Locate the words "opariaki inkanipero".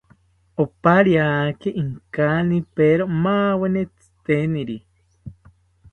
0.61-3.03